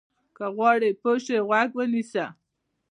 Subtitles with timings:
[0.35, 2.25] که غواړې پوه شې، غوږ ونیسه.